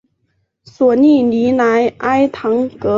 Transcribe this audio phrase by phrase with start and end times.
[0.63, 2.89] 索利尼莱埃唐格。